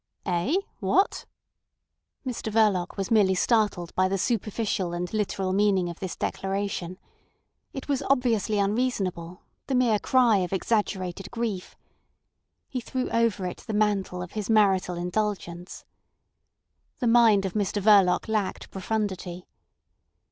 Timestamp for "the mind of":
16.97-17.53